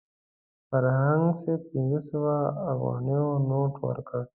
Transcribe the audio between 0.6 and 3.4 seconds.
فرهنګ صاحب پنځه سوه افغانیو